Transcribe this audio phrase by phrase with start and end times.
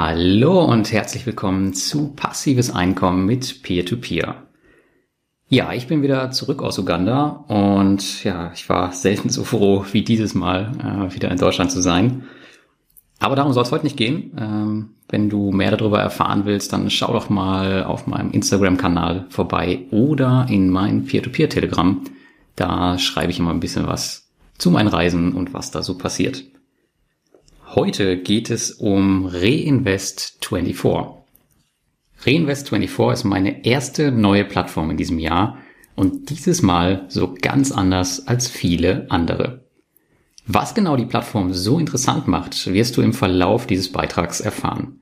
[0.00, 4.26] Hallo und herzlich willkommen zu Passives Einkommen mit Peer-to-Peer.
[4.26, 4.34] -Peer.
[5.48, 10.04] Ja, ich bin wieder zurück aus Uganda und ja, ich war selten so froh wie
[10.04, 12.28] dieses Mal äh, wieder in Deutschland zu sein.
[13.18, 14.36] Aber darum soll es heute nicht gehen.
[14.38, 19.80] Ähm, wenn du mehr darüber erfahren willst, dann schau doch mal auf meinem Instagram-Kanal vorbei
[19.90, 22.04] oder in mein Peer-to-Peer-Telegram.
[22.54, 26.44] Da schreibe ich immer ein bisschen was zu meinen Reisen und was da so passiert.
[27.74, 31.16] Heute geht es um Reinvest24.
[32.24, 35.58] Reinvest24 ist meine erste neue Plattform in diesem Jahr
[35.94, 39.66] und dieses Mal so ganz anders als viele andere.
[40.46, 45.00] Was genau die Plattform so interessant macht, wirst du im Verlauf dieses Beitrags erfahren.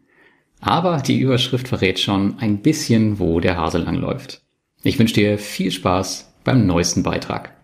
[0.60, 4.42] Aber die Überschrift verrät schon ein bisschen, wo der Hase lang läuft.
[4.82, 7.55] Ich wünsche dir viel Spaß beim neuesten Beitrag.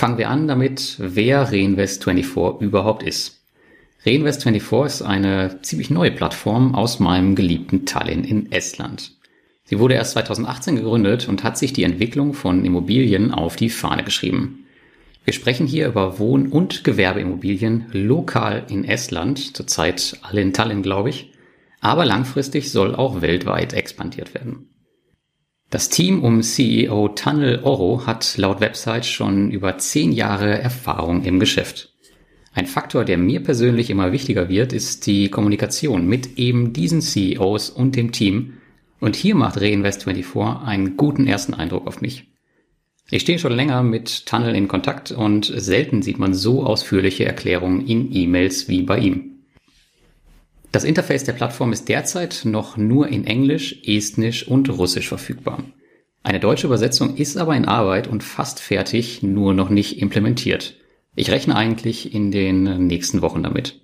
[0.00, 3.42] Fangen wir an damit, wer Reinvest24 überhaupt ist.
[4.06, 9.12] Reinvest24 ist eine ziemlich neue Plattform aus meinem geliebten Tallinn in Estland.
[9.64, 14.02] Sie wurde erst 2018 gegründet und hat sich die Entwicklung von Immobilien auf die Fahne
[14.02, 14.64] geschrieben.
[15.26, 21.10] Wir sprechen hier über Wohn- und Gewerbeimmobilien lokal in Estland, zurzeit alle in Tallinn, glaube
[21.10, 21.30] ich,
[21.82, 24.70] aber langfristig soll auch weltweit expandiert werden.
[25.70, 31.38] Das Team um CEO Tunnel Oro hat laut Website schon über zehn Jahre Erfahrung im
[31.38, 31.94] Geschäft.
[32.52, 37.70] Ein Faktor, der mir persönlich immer wichtiger wird, ist die Kommunikation mit eben diesen CEOs
[37.70, 38.54] und dem Team.
[38.98, 42.32] Und hier macht Reinvest24 einen guten ersten Eindruck auf mich.
[43.08, 47.86] Ich stehe schon länger mit Tunnel in Kontakt und selten sieht man so ausführliche Erklärungen
[47.86, 49.39] in E-Mails wie bei ihm.
[50.72, 55.64] Das Interface der Plattform ist derzeit noch nur in Englisch, Estnisch und Russisch verfügbar.
[56.22, 60.76] Eine deutsche Übersetzung ist aber in Arbeit und fast fertig, nur noch nicht implementiert.
[61.16, 63.80] Ich rechne eigentlich in den nächsten Wochen damit.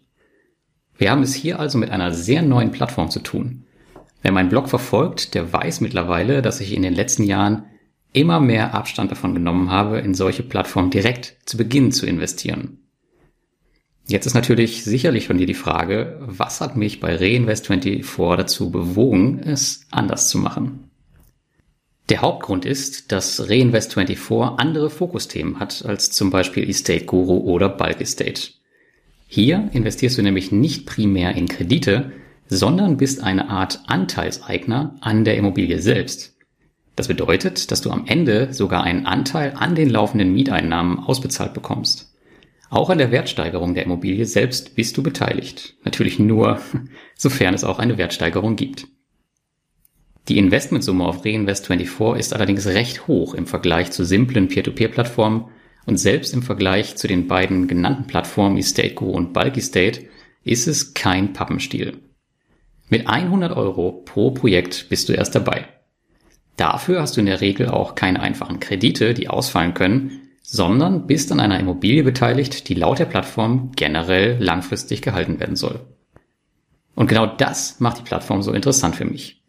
[0.96, 3.64] Wir haben es hier also mit einer sehr neuen Plattform zu tun.
[4.22, 7.64] Wer meinen Blog verfolgt, der weiß mittlerweile, dass ich in den letzten Jahren
[8.12, 12.85] immer mehr Abstand davon genommen habe, in solche Plattformen direkt zu Beginn zu investieren.
[14.08, 19.40] Jetzt ist natürlich sicherlich von dir die Frage, was hat mich bei Reinvest24 dazu bewogen,
[19.40, 20.90] es anders zu machen?
[22.08, 28.00] Der Hauptgrund ist, dass Reinvest24 andere Fokusthemen hat als zum Beispiel Estate Guru oder Bulk
[28.00, 28.52] Estate.
[29.26, 32.12] Hier investierst du nämlich nicht primär in Kredite,
[32.46, 36.36] sondern bist eine Art Anteilseigner an der Immobilie selbst.
[36.94, 42.15] Das bedeutet, dass du am Ende sogar einen Anteil an den laufenden Mieteinnahmen ausbezahlt bekommst.
[42.76, 45.76] Auch an der Wertsteigerung der Immobilie selbst bist du beteiligt.
[45.84, 46.60] Natürlich nur,
[47.16, 48.86] sofern es auch eine Wertsteigerung gibt.
[50.28, 55.46] Die Investmentsumme auf Reinvest24 ist allerdings recht hoch im Vergleich zu simplen Peer-to-Peer-Plattformen
[55.86, 60.02] und selbst im Vergleich zu den beiden genannten Plattformen EstateGo und Bulk Estate
[60.44, 61.96] ist es kein Pappenstiel.
[62.90, 65.66] Mit 100 Euro pro Projekt bist du erst dabei.
[66.58, 71.32] Dafür hast du in der Regel auch keine einfachen Kredite, die ausfallen können, sondern bist
[71.32, 75.80] an einer Immobilie beteiligt, die laut der Plattform generell langfristig gehalten werden soll.
[76.94, 79.42] Und genau das macht die Plattform so interessant für mich.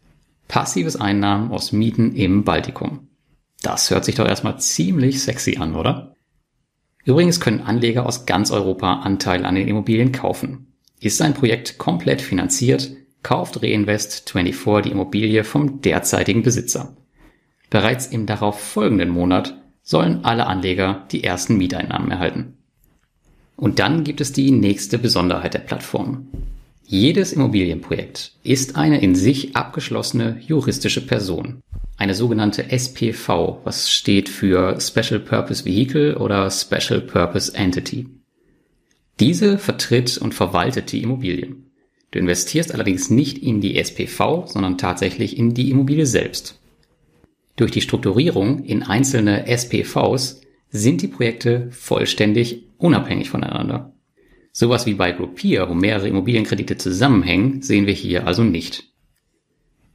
[0.47, 3.09] Passives Einnahmen aus Mieten im Baltikum.
[3.61, 6.15] Das hört sich doch erstmal ziemlich sexy an, oder?
[7.05, 10.73] Übrigens können Anleger aus ganz Europa Anteil an den Immobilien kaufen.
[10.99, 12.89] Ist ein Projekt komplett finanziert,
[13.21, 16.97] kauft Reinvest24 die Immobilie vom derzeitigen Besitzer.
[17.69, 22.57] Bereits im darauf folgenden Monat sollen alle Anleger die ersten Mieteinnahmen erhalten.
[23.55, 26.27] Und dann gibt es die nächste Besonderheit der Plattform.
[26.83, 31.61] Jedes Immobilienprojekt ist eine in sich abgeschlossene juristische Person.
[31.95, 38.09] Eine sogenannte SPV, was steht für Special Purpose Vehicle oder Special Purpose Entity.
[39.21, 41.71] Diese vertritt und verwaltet die Immobilien.
[42.11, 46.56] Du investierst allerdings nicht in die SPV, sondern tatsächlich in die Immobilie selbst.
[47.57, 53.93] Durch die Strukturierung in einzelne SPVs sind die Projekte vollständig unabhängig voneinander.
[54.51, 58.85] Sowas wie bei Groupier, wo mehrere Immobilienkredite zusammenhängen, sehen wir hier also nicht.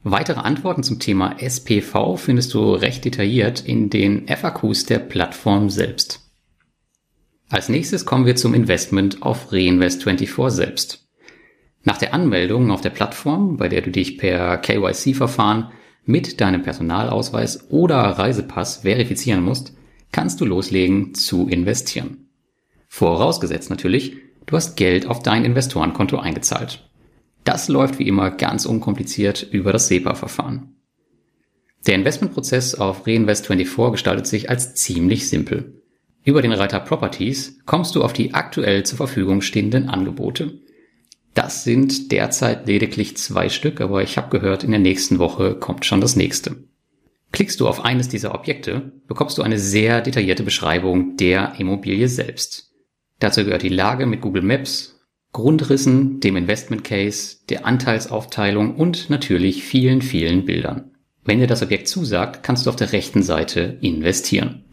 [0.03, 6.19] Weitere Antworten zum Thema SPV findest du recht detailliert in den FAQs der Plattform selbst.
[7.49, 11.07] Als nächstes kommen wir zum Investment auf Reinvest24 selbst.
[11.83, 15.71] Nach der Anmeldung auf der Plattform, bei der du dich per KYC-Verfahren
[16.05, 19.73] mit deinem Personalausweis oder Reisepass verifizieren musst,
[20.11, 22.29] kannst du loslegen zu investieren.
[22.87, 26.87] Vorausgesetzt natürlich, du hast Geld auf dein Investorenkonto eingezahlt.
[27.43, 30.75] Das läuft wie immer ganz unkompliziert über das SEPA-Verfahren.
[31.85, 35.81] Der Investmentprozess auf Reinvest24 gestaltet sich als ziemlich simpel.
[36.23, 40.59] Über den Reiter Properties kommst du auf die aktuell zur Verfügung stehenden Angebote.
[41.33, 45.85] Das sind derzeit lediglich zwei Stück, aber ich habe gehört, in der nächsten Woche kommt
[45.85, 46.55] schon das nächste.
[47.31, 52.71] Klickst du auf eines dieser Objekte, bekommst du eine sehr detaillierte Beschreibung der Immobilie selbst.
[53.17, 54.99] Dazu gehört die Lage mit Google Maps,
[55.31, 60.91] Grundrissen, dem Investment Case, der Anteilsaufteilung und natürlich vielen, vielen Bildern.
[61.25, 64.65] Wenn dir das Objekt zusagt, kannst du auf der rechten Seite investieren.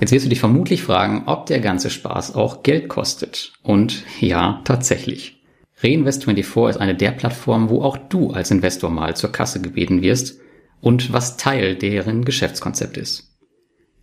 [0.00, 3.52] Jetzt wirst du dich vermutlich fragen, ob der ganze Spaß auch Geld kostet.
[3.62, 5.42] Und ja, tatsächlich.
[5.82, 10.40] Reinvest24 ist eine der Plattformen, wo auch du als Investor mal zur Kasse gebeten wirst
[10.80, 13.38] und was Teil deren Geschäftskonzept ist.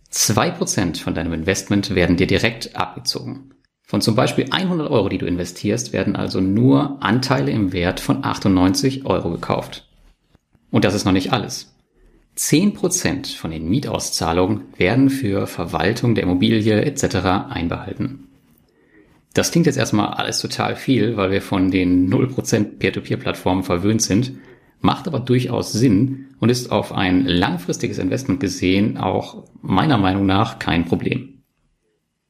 [0.08, 3.54] Zwei Prozent von deinem Investment werden dir direkt abgezogen.
[3.82, 8.24] Von zum Beispiel 100 Euro, die du investierst, werden also nur Anteile im Wert von
[8.24, 9.88] 98 Euro gekauft.
[10.70, 11.74] Und das ist noch nicht alles.
[12.38, 17.16] 10% von den Mietauszahlungen werden für Verwaltung der Immobilie etc.
[17.50, 18.28] einbehalten.
[19.34, 24.32] Das klingt jetzt erstmal alles total viel, weil wir von den 0% Peer-to-Peer-Plattformen verwöhnt sind
[24.80, 30.58] macht aber durchaus Sinn und ist auf ein langfristiges Investment gesehen auch meiner Meinung nach
[30.58, 31.42] kein Problem.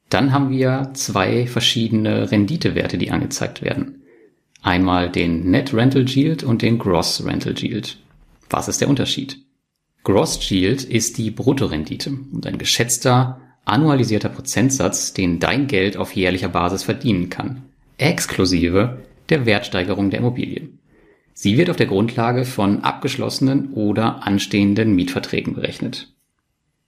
[0.08, 4.02] Dann haben wir zwei verschiedene Renditewerte, die angezeigt werden.
[4.62, 7.98] Einmal den Net Rental Yield und den Gross Rental Yield.
[8.48, 9.38] Was ist der Unterschied?
[10.08, 16.48] Gross Yield ist die Bruttorendite und ein geschätzter, annualisierter Prozentsatz, den dein Geld auf jährlicher
[16.48, 17.64] Basis verdienen kann,
[17.98, 20.70] exklusive der Wertsteigerung der Immobilie.
[21.34, 26.10] Sie wird auf der Grundlage von abgeschlossenen oder anstehenden Mietverträgen berechnet.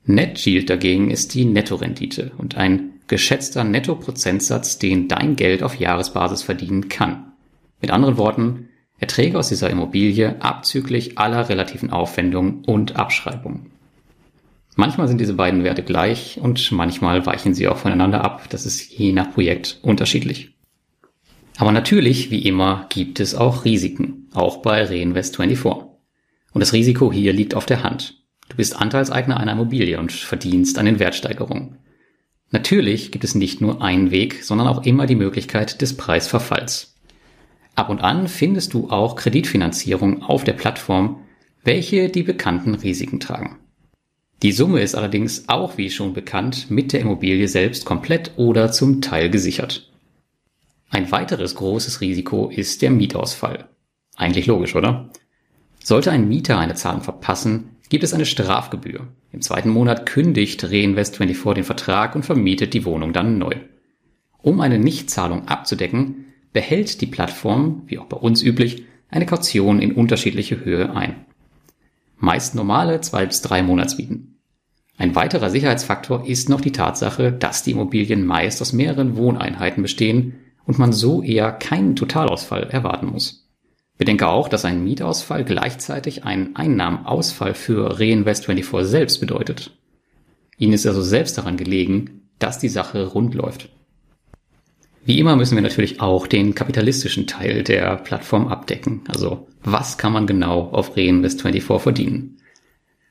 [0.06, 6.40] Net Yield dagegen ist die Nettorendite und ein geschätzter Nettoprozentsatz, den dein Geld auf Jahresbasis
[6.43, 7.32] verdienen kann.
[7.82, 8.69] Mit anderen Worten,
[9.00, 13.73] Erträge aus dieser Immobilie abzüglich aller relativen Aufwendungen und Abschreibungen.
[14.76, 18.44] Manchmal sind diese beiden Werte gleich und manchmal weichen sie auch voneinander ab.
[18.50, 20.55] Das ist je nach Projekt unterschiedlich.
[21.56, 25.87] Aber natürlich, wie immer, gibt es auch Risiken, auch bei Reinvest24.
[26.53, 28.23] Und das Risiko hier liegt auf der Hand.
[28.49, 31.79] Du bist Anteilseigner einer Immobilie und verdienst an den Wertsteigerungen.
[32.50, 36.96] Natürlich gibt es nicht nur einen Weg, sondern auch immer die Möglichkeit des Preisverfalls.
[37.81, 41.23] Ab und an findest du auch Kreditfinanzierung auf der Plattform,
[41.65, 43.59] welche die bekannten Risiken tragen.
[44.43, 49.00] Die Summe ist allerdings auch, wie schon bekannt, mit der Immobilie selbst komplett oder zum
[49.00, 49.91] Teil gesichert.
[50.91, 53.71] Ein weiteres großes Risiko ist der Mietausfall.
[54.15, 55.09] Eigentlich logisch, oder?
[55.82, 59.09] Sollte ein Mieter eine Zahlung verpassen, gibt es eine Strafgebühr.
[59.32, 63.55] Im zweiten Monat kündigt Reinvest24 den Vertrag und vermietet die Wohnung dann neu.
[64.43, 69.93] Um eine Nichtzahlung abzudecken, behält die Plattform, wie auch bei uns üblich, eine Kaution in
[69.93, 71.25] unterschiedliche Höhe ein.
[72.19, 74.38] Meist normale zwei bis drei Monatsmieten.
[74.99, 80.35] Ein weiterer Sicherheitsfaktor ist noch die Tatsache, dass die Immobilien meist aus mehreren Wohneinheiten bestehen
[80.67, 83.49] und man so eher keinen Totalausfall erwarten muss.
[83.96, 89.76] Bedenke auch, dass ein Mietausfall gleichzeitig einen Einnahmenausfall für Reinvest24 selbst bedeutet.
[90.58, 93.70] Ihnen ist also selbst daran gelegen, dass die Sache rund läuft.
[95.05, 99.02] Wie immer müssen wir natürlich auch den kapitalistischen Teil der Plattform abdecken.
[99.08, 102.37] Also was kann man genau auf Reinvest24 verdienen?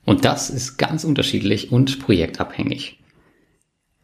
[0.06, 3.00] Und das ist ganz unterschiedlich und projektabhängig.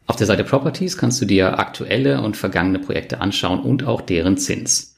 [0.08, 4.38] Auf der Seite Properties kannst du dir aktuelle und vergangene Projekte anschauen und auch deren
[4.38, 4.98] Zins.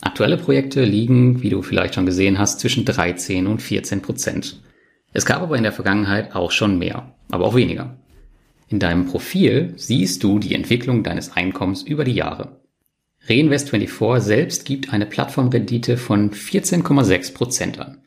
[0.00, 4.60] Aktuelle Projekte liegen, wie du vielleicht schon gesehen hast, zwischen 13 und 14 Prozent.
[5.12, 7.96] Es gab aber in der Vergangenheit auch schon mehr, aber auch weniger.
[8.68, 12.60] In deinem Profil siehst du die Entwicklung deines Einkommens über die Jahre.
[13.26, 18.02] Reinvest24 selbst gibt eine Plattformrendite von 14,6 Prozent an.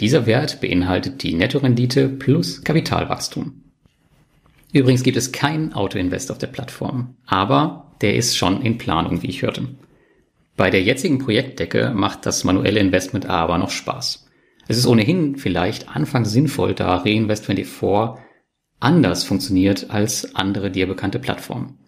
[0.00, 3.62] Dieser Wert beinhaltet die Nettorendite plus Kapitalwachstum.
[4.72, 9.28] Übrigens gibt es keinen Auto-Invest auf der Plattform, aber der ist schon in Planung, wie
[9.28, 9.68] ich hörte.
[10.56, 14.26] Bei der jetzigen Projektdecke macht das manuelle Investment aber noch Spaß.
[14.68, 18.16] Es ist ohnehin vielleicht anfangs sinnvoll, da Reinvest24
[18.82, 21.78] anders funktioniert als andere dir bekannte Plattformen.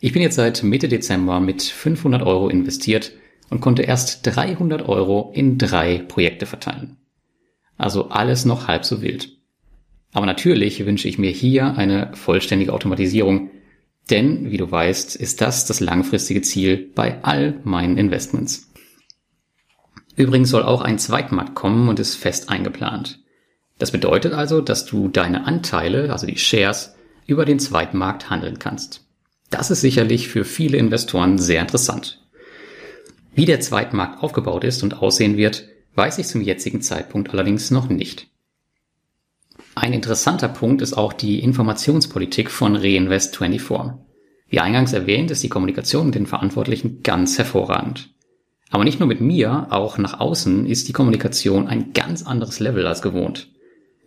[0.00, 3.12] Ich bin jetzt seit Mitte Dezember mit 500 Euro investiert
[3.50, 6.96] und konnte erst 300 Euro in drei Projekte verteilen.
[7.76, 9.36] Also alles noch halb so wild.
[10.12, 13.50] Aber natürlich wünsche ich mir hier eine vollständige Automatisierung,
[14.10, 18.72] denn, wie du weißt, ist das das langfristige Ziel bei all meinen Investments.
[20.16, 23.21] Übrigens soll auch ein Zweitmarkt kommen und ist fest eingeplant.
[23.78, 26.94] Das bedeutet also, dass du deine Anteile, also die Shares,
[27.26, 29.04] über den Zweitmarkt handeln kannst.
[29.50, 32.20] Das ist sicherlich für viele Investoren sehr interessant.
[33.34, 37.88] Wie der Zweitmarkt aufgebaut ist und aussehen wird, weiß ich zum jetzigen Zeitpunkt allerdings noch
[37.88, 38.28] nicht.
[39.74, 43.94] Ein interessanter Punkt ist auch die Informationspolitik von Reinvest24.
[44.48, 48.10] Wie eingangs erwähnt, ist die Kommunikation mit den Verantwortlichen ganz hervorragend.
[48.70, 52.86] Aber nicht nur mit mir, auch nach außen ist die Kommunikation ein ganz anderes Level
[52.86, 53.48] als gewohnt.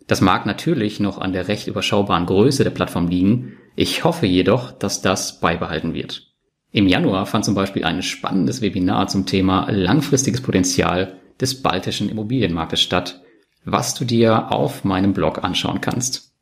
[0.08, 4.72] Das mag natürlich noch an der recht überschaubaren Größe der Plattform liegen, ich hoffe jedoch,
[4.72, 6.32] dass das beibehalten wird.
[6.72, 12.82] Im Januar fand zum Beispiel ein spannendes Webinar zum Thema langfristiges Potenzial des baltischen Immobilienmarktes
[12.82, 13.22] statt,
[13.66, 16.34] was du dir auf meinem Blog anschauen kannst.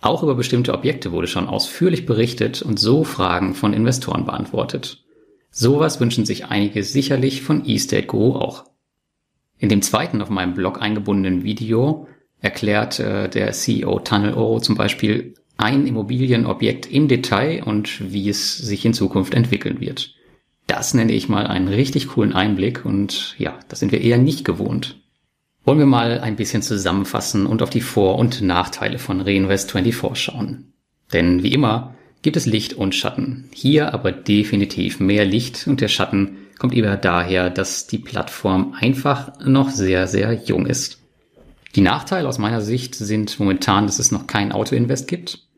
[0.00, 5.02] Auch über bestimmte Objekte wurde schon ausführlich berichtet und so Fragen von Investoren beantwortet.
[5.50, 8.64] Sowas wünschen sich einige sicherlich von eState Guru auch.
[9.58, 12.06] In dem zweiten auf meinem Blog eingebundenen Video
[12.44, 18.58] erklärt äh, der CEO Tunnel Oro zum Beispiel ein Immobilienobjekt im Detail und wie es
[18.58, 20.14] sich in Zukunft entwickeln wird.
[20.66, 24.44] Das nenne ich mal einen richtig coolen Einblick und ja, das sind wir eher nicht
[24.44, 25.00] gewohnt.
[25.64, 30.72] Wollen wir mal ein bisschen zusammenfassen und auf die Vor- und Nachteile von Reinvest24 schauen.
[31.14, 33.48] Denn wie immer gibt es Licht und Schatten.
[33.54, 39.38] Hier aber definitiv mehr Licht und der Schatten kommt eher daher, dass die Plattform einfach
[39.44, 41.03] noch sehr, sehr jung ist.
[41.74, 45.48] Die Nachteile aus meiner Sicht sind momentan, dass es noch kein Autoinvest gibt.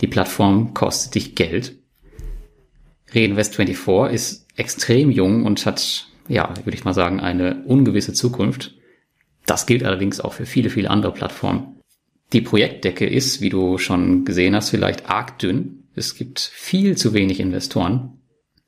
[0.00, 1.76] Die Plattform kostet dich Geld.
[3.12, 8.74] Reinvest24 ist extrem jung und hat, ja, würde ich mal sagen, eine ungewisse Zukunft.
[9.46, 11.80] Das gilt allerdings auch für viele, viele andere Plattformen.
[12.32, 15.84] Die Projektdecke ist, wie du schon gesehen hast, vielleicht arg dünn.
[15.94, 18.20] Es gibt viel zu wenig Investoren.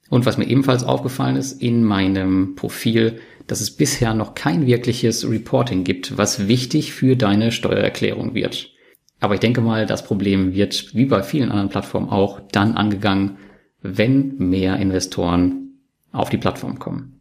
[0.08, 5.28] Und was mir ebenfalls aufgefallen ist in meinem Profil, dass es bisher noch kein wirkliches
[5.28, 8.72] Reporting gibt, was wichtig für deine Steuererklärung wird.
[9.20, 13.38] Aber ich denke mal, das Problem wird, wie bei vielen anderen Plattformen auch, dann angegangen,
[13.82, 15.80] wenn mehr Investoren
[16.12, 17.20] auf die Plattform kommen.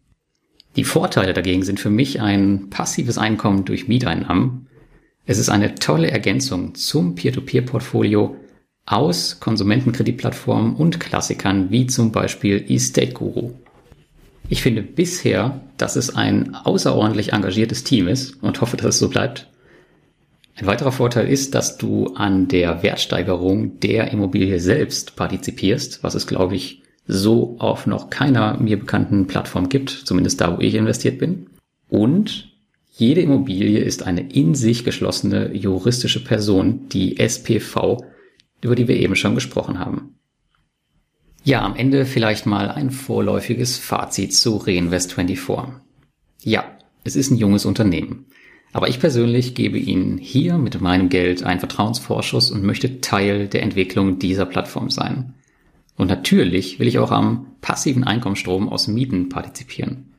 [0.76, 4.68] Die Vorteile dagegen sind für mich ein passives Einkommen durch Mieteinnahmen.
[5.26, 8.36] Es ist eine tolle Ergänzung zum Peer-to-Peer-Portfolio
[8.86, 13.54] aus Konsumentenkreditplattformen und Klassikern wie zum Beispiel eState Guru.
[14.48, 19.10] Ich finde bisher, dass es ein außerordentlich engagiertes Team ist und hoffe, dass es so
[19.10, 19.48] bleibt.
[20.56, 26.28] Ein weiterer Vorteil ist, dass du an der Wertsteigerung der Immobilie selbst partizipierst, was es,
[26.28, 31.20] glaube ich, so auf noch keiner mir bekannten Plattform gibt, zumindest da, wo ich investiert
[31.20, 31.48] bin.
[31.90, 32.52] Und
[32.94, 38.06] jede Immobilie ist eine in sich geschlossene juristische Person, die SPV,
[38.62, 40.16] über die wir eben schon gesprochen haben.
[41.44, 45.74] Ja, am Ende vielleicht mal ein vorläufiges Fazit zu Reinvest24.
[46.42, 46.66] Ja,
[47.04, 48.26] es ist ein junges Unternehmen.
[48.74, 53.64] Aber ich persönlich gebe Ihnen hier mit meinem Geld einen Vertrauensvorschuss und möchte Teil der
[53.64, 55.36] Entwicklung dieser Plattform sein.
[55.96, 60.14] Und natürlich will ich auch am passiven Einkommensstrom aus Mieten partizipieren.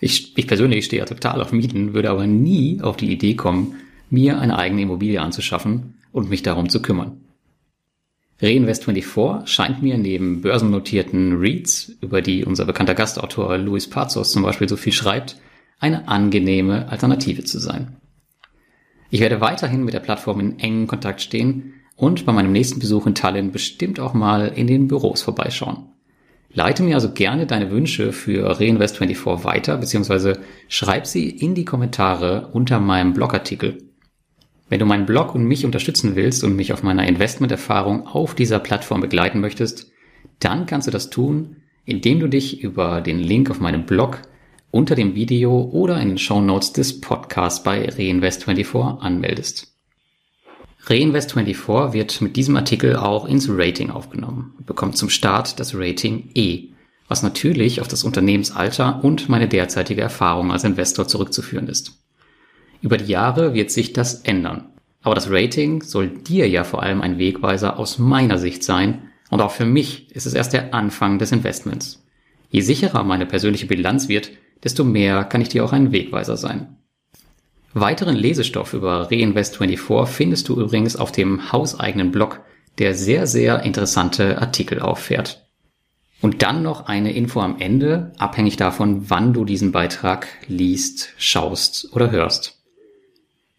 [0.00, 3.76] Ich, ich persönlich stehe ja total auf Mieten, würde aber nie auf die Idee kommen,
[4.10, 7.20] mir eine eigene Immobilie anzuschaffen und mich darum zu kümmern.
[8.40, 14.68] Reinvest24 scheint mir neben börsennotierten REITs, über die unser bekannter Gastautor Luis Pazos zum Beispiel
[14.68, 15.36] so viel schreibt,
[15.78, 17.96] eine angenehme Alternative zu sein.
[19.10, 23.06] Ich werde weiterhin mit der Plattform in engen Kontakt stehen und bei meinem nächsten Besuch
[23.06, 25.90] in Tallinn bestimmt auch mal in den Büros vorbeischauen.
[26.52, 32.48] Leite mir also gerne deine Wünsche für Reinvest24 weiter, beziehungsweise schreib sie in die Kommentare
[32.52, 33.83] unter meinem Blogartikel.
[34.68, 38.58] Wenn du meinen Blog und mich unterstützen willst und mich auf meiner Investmenterfahrung auf dieser
[38.58, 39.92] Plattform begleiten möchtest,
[40.40, 44.22] dann kannst du das tun, indem du dich über den Link auf meinem Blog
[44.70, 49.72] unter dem Video oder in den Show Notes des Podcasts bei Reinvest24 anmeldest.
[50.86, 56.30] Reinvest24 wird mit diesem Artikel auch ins Rating aufgenommen und bekommt zum Start das Rating
[56.34, 56.70] E,
[57.08, 62.03] was natürlich auf das Unternehmensalter und meine derzeitige Erfahrung als Investor zurückzuführen ist.
[62.84, 64.66] Über die Jahre wird sich das ändern.
[65.00, 69.40] Aber das Rating soll dir ja vor allem ein Wegweiser aus meiner Sicht sein und
[69.40, 72.04] auch für mich ist es erst der Anfang des Investments.
[72.50, 76.76] Je sicherer meine persönliche Bilanz wird, desto mehr kann ich dir auch ein Wegweiser sein.
[77.72, 82.42] Weiteren Lesestoff über Reinvest24 findest du übrigens auf dem hauseigenen Blog,
[82.76, 85.48] der sehr, sehr interessante Artikel auffährt.
[86.20, 91.88] Und dann noch eine Info am Ende, abhängig davon, wann du diesen Beitrag liest, schaust
[91.94, 92.60] oder hörst.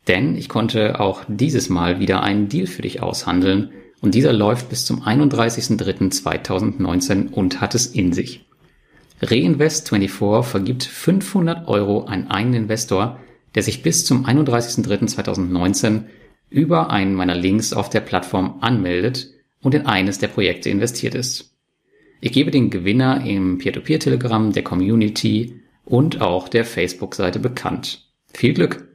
[0.07, 3.71] Denn ich konnte auch dieses Mal wieder einen Deal für dich aushandeln
[4.01, 8.45] und dieser läuft bis zum 31.03.2019 und hat es in sich.
[9.21, 13.19] Reinvest24 vergibt 500 Euro an einen Investor,
[13.55, 16.03] der sich bis zum 31.03.2019
[16.49, 19.29] über einen meiner Links auf der Plattform anmeldet
[19.61, 21.55] und in eines der Projekte investiert ist.
[22.21, 28.07] Ich gebe den Gewinner im Peer-to-Peer-Telegramm der Community und auch der Facebook-Seite bekannt.
[28.33, 28.94] Viel Glück!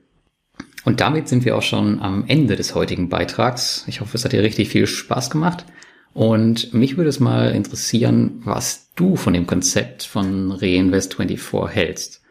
[0.85, 3.85] Und damit sind wir auch schon am Ende des heutigen Beitrags.
[3.87, 5.67] Ich hoffe, es hat dir richtig viel Spaß gemacht.
[6.13, 12.23] Und mich würde es mal interessieren, was du von dem Konzept von Reinvest24 hältst.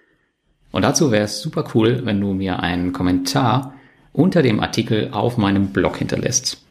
[0.71, 3.75] Und dazu wäre es super cool, wenn du mir einen Kommentar
[4.11, 6.63] unter dem Artikel auf meinem Blog hinterlässt.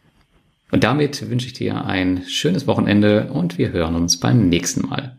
[0.70, 5.17] Und damit wünsche ich dir ein schönes Wochenende und wir hören uns beim nächsten Mal.